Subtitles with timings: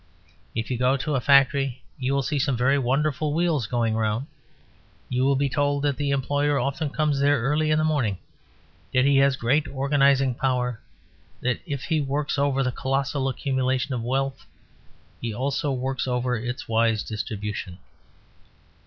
[0.55, 4.25] If you go to a factory you will see some very wonderful wheels going round;
[5.09, 8.17] you will be told that the employer often comes there early in the morning;
[8.95, 10.79] that he has great organising power;
[11.41, 14.47] that if he works over the colossal accumulation of wealth
[15.21, 17.77] he also works over its wise distribution.